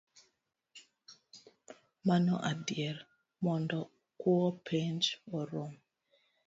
[2.07, 2.97] Mano adier,
[3.43, 3.79] mondo
[4.19, 5.03] kuo penj
[5.37, 5.71] orum